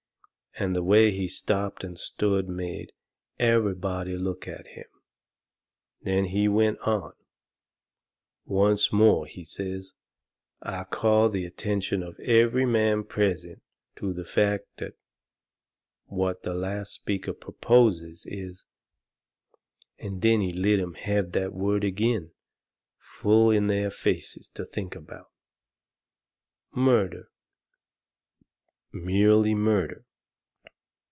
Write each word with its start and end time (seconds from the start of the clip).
And 0.59 0.75
the 0.75 0.83
way 0.83 1.11
he 1.11 1.29
stopped 1.29 1.81
and 1.81 1.97
stood 1.97 2.49
made 2.49 2.91
everybody 3.39 4.17
look 4.17 4.49
at 4.49 4.67
him. 4.67 4.85
Then 6.01 6.25
he 6.25 6.49
went 6.49 6.77
on: 6.79 7.13
"Once 8.45 8.91
more," 8.91 9.25
he 9.25 9.45
says, 9.45 9.93
"I 10.61 10.83
call 10.83 11.29
the 11.29 11.45
attention 11.45 12.03
of 12.03 12.19
every 12.19 12.65
man 12.65 13.05
present 13.05 13.63
to 13.95 14.11
the 14.11 14.25
fact 14.25 14.65
that 14.77 14.95
what 16.07 16.43
the 16.43 16.53
last 16.53 16.93
speaker 16.95 17.31
proposes 17.33 18.25
is" 18.27 18.65
And 20.01 20.21
then 20.21 20.41
he 20.41 20.51
let 20.51 20.79
'em 20.81 20.95
have 20.95 21.31
that 21.31 21.53
word 21.53 21.85
agin, 21.85 22.33
full 22.97 23.51
in 23.51 23.67
their 23.67 23.89
faces, 23.89 24.49
to 24.55 24.65
think 24.65 24.95
about 24.95 25.31
"MURDER! 26.75 27.31
Merely 28.91 29.55
murder." 29.55 30.05